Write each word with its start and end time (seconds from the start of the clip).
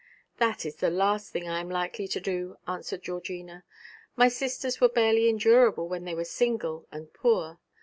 'That 0.37 0.65
is 0.65 0.77
the 0.77 0.89
last 0.89 1.31
thing 1.31 1.47
I 1.47 1.59
am 1.59 1.69
likely 1.69 2.07
to 2.07 2.19
do,' 2.19 2.57
answered 2.67 3.03
Georgina; 3.03 3.63
'my 4.15 4.29
sisters 4.29 4.81
were 4.81 4.89
barely 4.89 5.29
endurable 5.29 5.87
when 5.87 6.05
they 6.05 6.15
were 6.15 6.25
single 6.25 6.87
and 6.91 7.13
poor. 7.13 7.59